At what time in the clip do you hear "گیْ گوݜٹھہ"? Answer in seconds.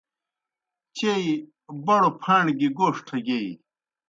2.57-3.17